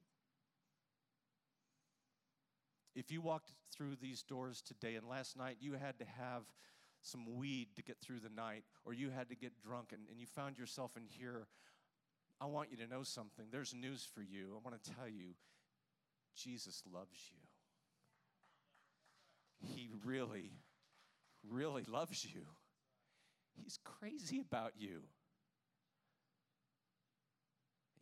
[2.95, 6.43] If you walked through these doors today and last night you had to have
[7.03, 10.19] some weed to get through the night, or you had to get drunk and, and
[10.19, 11.47] you found yourself in here,
[12.41, 13.47] I want you to know something.
[13.53, 14.57] There's news for you.
[14.57, 15.35] I want to tell you
[16.37, 17.39] Jesus loves you.
[19.75, 20.53] He really,
[21.49, 22.43] really loves you.
[23.55, 25.03] He's crazy about you.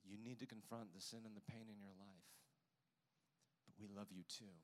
[0.08, 2.28] You need to confront the sin and the pain in your life.
[3.66, 4.54] But we love you too.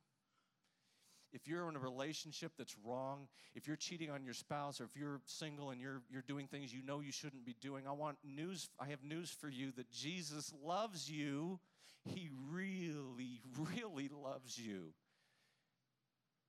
[1.32, 4.94] If you're in a relationship that's wrong, if you're cheating on your spouse, or if
[4.94, 8.18] you're single and you're, you're doing things you know you shouldn't be doing, I want
[8.22, 11.58] news, I have news for you that Jesus loves you.
[12.04, 14.92] He really, really loves you.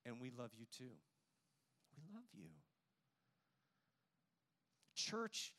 [0.06, 0.92] And we love you too.
[1.96, 2.50] We love you.
[4.96, 5.54] Church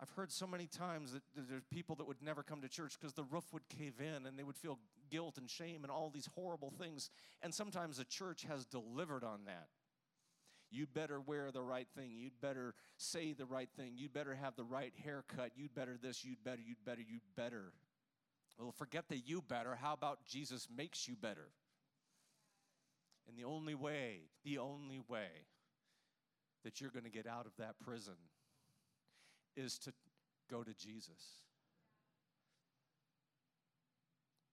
[0.00, 3.14] I've heard so many times that there's people that would never come to church because
[3.14, 4.78] the roof would cave in and they would feel
[5.10, 7.10] guilt and shame and all these horrible things.
[7.42, 9.68] And sometimes the church has delivered on that.
[10.70, 12.10] You'd better wear the right thing.
[12.16, 13.92] You'd better say the right thing.
[13.96, 15.52] You'd better have the right haircut.
[15.54, 16.24] You'd better this.
[16.24, 17.72] You'd better, you'd better, you'd better.
[18.58, 19.76] Well, forget the you better.
[19.76, 21.48] How about Jesus makes you better?
[23.28, 25.28] And the only way, the only way
[26.64, 28.14] that you're going to get out of that prison
[29.56, 29.92] is to
[30.50, 31.40] go to Jesus.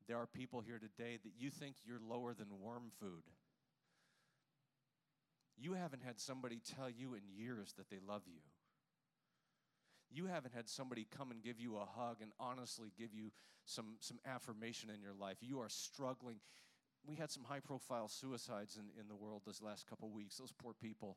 [0.08, 3.24] There are people here today that you think you're lower than worm food.
[5.58, 8.42] You haven't had somebody tell you in years that they love you.
[10.14, 13.32] You haven't had somebody come and give you a hug and honestly give you
[13.66, 15.38] some, some affirmation in your life.
[15.40, 16.38] You are struggling.
[17.08, 20.36] We had some high profile suicides in, in the world this last couple weeks.
[20.36, 21.16] Those poor people.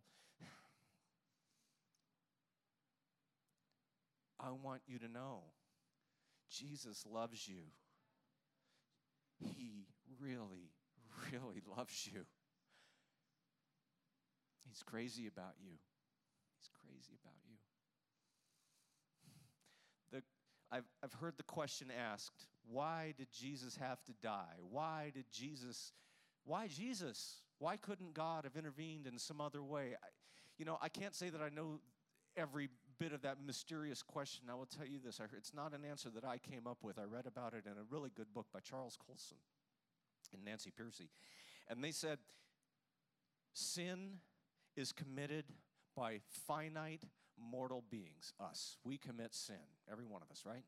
[4.45, 5.41] I want you to know
[6.51, 7.63] Jesus loves you.
[9.39, 9.87] He
[10.21, 10.71] really,
[11.33, 12.21] really loves you.
[14.69, 15.73] He's crazy about you.
[16.59, 17.57] He's crazy about you.
[20.13, 20.23] The,
[20.71, 24.57] I've, I've heard the question asked why did Jesus have to die?
[24.71, 25.93] Why did Jesus,
[26.45, 27.43] why Jesus?
[27.59, 29.95] Why couldn't God have intervened in some other way?
[30.03, 30.07] I,
[30.59, 31.81] you know, I can't say that I know
[32.37, 32.69] every
[32.99, 35.21] bit of that mysterious question, I will tell you this.
[35.37, 36.99] It's not an answer that I came up with.
[36.99, 39.39] I read about it in a really good book by Charles Colson
[40.33, 41.09] and Nancy Pearcey.
[41.69, 42.19] And they said,
[43.53, 44.19] sin
[44.77, 45.45] is committed
[45.97, 47.05] by finite
[47.39, 48.77] mortal beings, us.
[48.85, 49.57] We commit sin,
[49.91, 50.65] every one of us, right?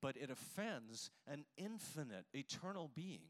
[0.00, 3.28] but it offends an infinite, eternal being.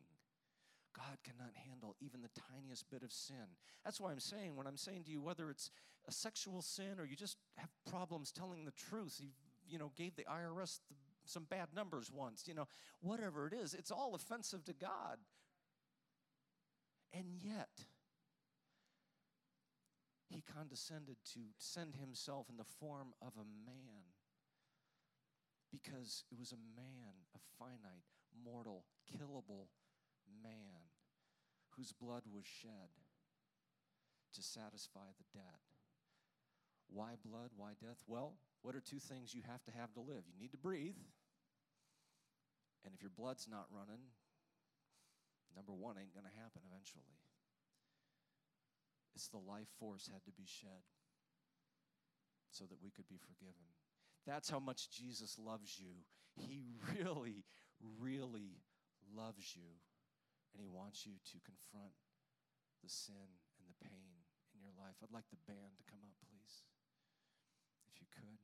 [0.99, 3.55] God cannot handle even the tiniest bit of sin.
[3.85, 5.71] That's why I'm saying, when I'm saying to you, whether it's
[6.09, 9.29] a sexual sin or you just have problems telling the truth, you,
[9.69, 12.67] you know, gave the IRS the, some bad numbers once, you know,
[13.01, 15.19] whatever it is, it's all offensive to God.
[17.13, 17.69] And yet,
[20.29, 24.03] he condescended to send himself in the form of a man
[25.71, 28.05] because it was a man, a finite,
[28.45, 28.85] mortal,
[29.17, 29.69] killable
[30.43, 30.93] man
[31.77, 32.91] whose blood was shed
[34.35, 35.61] to satisfy the debt.
[36.89, 37.51] Why blood?
[37.57, 37.99] Why death?
[38.07, 40.25] Well, what are two things you have to have to live?
[40.27, 40.99] You need to breathe.
[42.85, 44.01] And if your blood's not running,
[45.55, 47.19] number one ain't going to happen eventually.
[49.15, 50.87] It's the life force had to be shed
[52.51, 53.67] so that we could be forgiven.
[54.27, 56.07] That's how much Jesus loves you.
[56.35, 56.65] He
[56.99, 57.45] really,
[58.01, 58.63] really
[59.15, 59.79] loves you.
[60.59, 61.95] And He wants you to confront
[62.83, 63.31] the sin
[63.63, 64.99] and the pain in your life.
[64.99, 66.67] I'd like the band to come up, please,
[67.87, 68.43] if you could.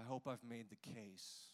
[0.00, 1.52] I hope I've made the case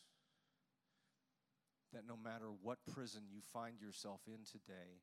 [1.93, 5.03] that no matter what prison you find yourself in today,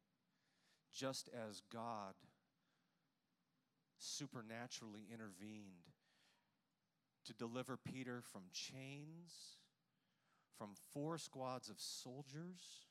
[0.94, 2.14] just as God
[3.98, 5.92] supernaturally intervened
[7.26, 9.58] to deliver Peter from chains,
[10.58, 12.88] from four squads of soldiers,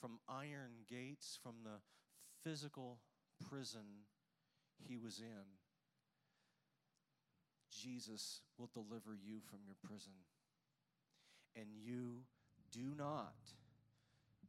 [0.00, 1.80] from iron gates, from the
[2.48, 2.98] physical
[3.48, 4.06] prison
[4.78, 5.46] he was in.
[7.70, 10.12] Jesus will deliver you from your prison.
[11.56, 12.22] And you
[12.70, 13.34] do not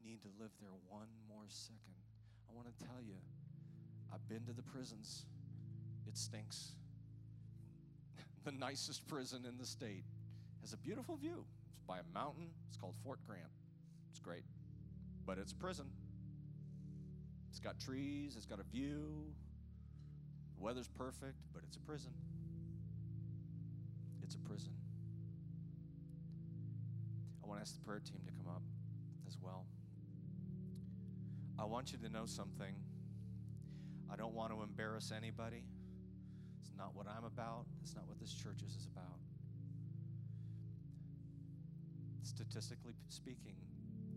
[0.04, 1.95] need to live there one more second.
[2.49, 3.16] I want to tell you,
[4.14, 5.26] I've been to the prisons.
[6.08, 6.74] It stinks.
[8.43, 10.04] the nicest prison in the state
[10.62, 11.45] has a beautiful view.
[11.88, 12.48] By a mountain.
[12.68, 13.44] It's called Fort Grant.
[14.12, 14.44] It's great,
[15.26, 15.86] but it's a prison.
[17.50, 19.26] It's got trees, it's got a view.
[20.56, 22.12] The weather's perfect, but it's a prison.
[24.22, 24.72] It's a prison.
[27.44, 28.62] I want to ask the prayer team to come up
[29.28, 29.66] as well.
[31.60, 32.74] I want you to know something.
[34.12, 35.64] I don't want to embarrass anybody.
[36.62, 37.66] It's not what I'm about.
[37.82, 39.20] It's not what this church is about.
[42.44, 43.56] Statistically speaking,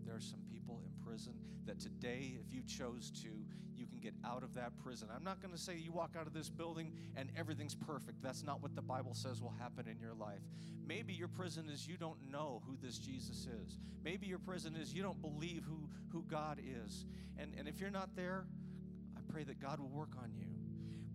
[0.05, 1.33] there are some people in prison
[1.65, 3.29] that today, if you chose to,
[3.73, 5.07] you can get out of that prison.
[5.15, 8.21] I'm not going to say you walk out of this building and everything's perfect.
[8.21, 10.41] That's not what the Bible says will happen in your life.
[10.85, 13.77] Maybe your prison is you don't know who this Jesus is.
[14.03, 17.05] Maybe your prison is you don't believe who, who God is.
[17.37, 18.45] And, and if you're not there,
[19.15, 20.47] I pray that God will work on you.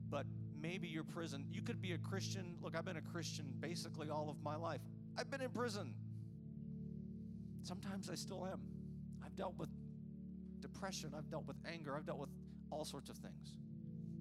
[0.08, 0.24] But
[0.58, 2.56] maybe your prison, you could be a Christian.
[2.62, 4.80] Look, I've been a Christian basically all of my life.
[5.18, 5.92] I've been in prison.
[7.62, 8.60] Sometimes I still am.
[9.24, 9.68] I've dealt with
[10.60, 12.30] depression, I've dealt with anger, I've dealt with
[12.70, 13.54] all sorts of things.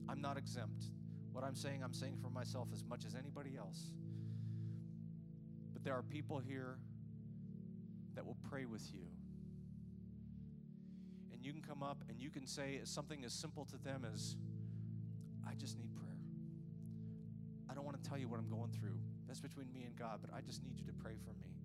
[0.08, 0.86] I'm not exempt.
[1.32, 3.94] What I'm saying, I'm saying for myself as much as anybody else.
[5.74, 6.78] But there are people here
[8.16, 9.08] that will pray with you.
[11.32, 14.36] And you can come up and you can say something as simple to them as,
[15.48, 16.18] I just need prayer.
[17.70, 19.00] I don't want to tell you what I'm going through.
[19.28, 21.61] That's between me and God, but I just need you to pray for me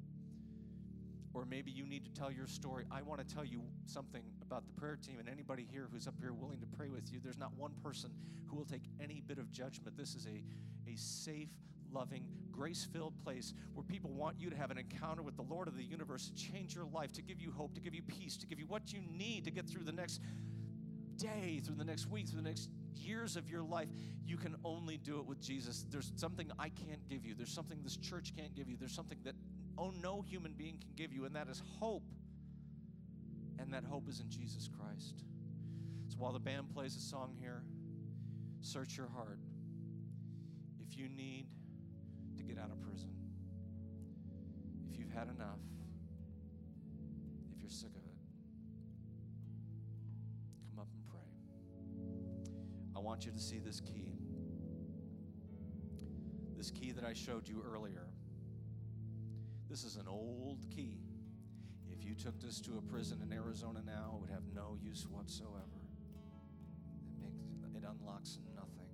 [1.37, 2.87] or maybe you need to tell your story.
[2.91, 6.15] I want to tell you something about the prayer team and anybody here who's up
[6.19, 7.21] here willing to pray with you.
[7.23, 8.11] There's not one person
[8.47, 9.99] who will take any bit of judgment.
[9.99, 10.43] This is a,
[10.91, 11.51] a safe,
[11.93, 15.69] loving, grace filled place where people want you to have an encounter with the Lord
[15.69, 18.39] of the universe to change your life, to give you hope, to give you peace,
[18.39, 20.23] to give you what you need to get through the next
[21.19, 23.89] day, through the next week, through the next years of your life.
[24.25, 25.85] You can only do it with Jesus.
[25.91, 29.19] There's something I can't give you, there's something this church can't give you, there's something
[29.25, 29.35] that
[29.79, 32.05] oh no human being can give you, and that is hope.
[33.59, 35.25] And that hope is in Jesus Christ.
[36.09, 37.63] So while the band plays a song here,
[38.61, 39.39] search your heart.
[40.79, 41.47] If you need
[42.37, 43.11] to get out of prison,
[44.91, 45.61] if you've had enough,
[47.55, 48.17] if you're sick of it,
[50.71, 51.21] come up and pray.
[52.95, 54.13] I want you to see this key.
[56.57, 58.06] This key that I showed you earlier.
[59.69, 60.99] This is an old key.
[61.91, 65.07] If you took this to a prison in Arizona now, it would have no use
[65.11, 65.83] whatsoever.
[67.23, 68.91] It makes it unlocks nothing.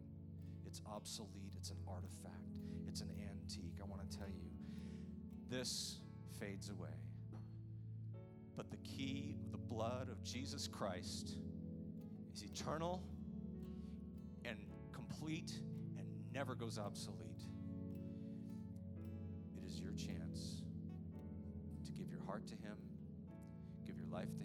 [0.67, 2.57] It's obsolete, it's an artifact,
[2.89, 3.77] it's an antique.
[3.81, 4.51] I want to tell you,
[5.49, 6.01] this
[6.41, 6.89] fades away.
[8.57, 11.37] But the key, the blood of Jesus Christ,
[12.35, 13.03] is eternal
[14.45, 14.59] and
[14.93, 15.53] complete
[15.99, 17.22] and never goes obsolete.
[22.33, 22.79] Heart to Him,
[23.87, 24.42] give your life to.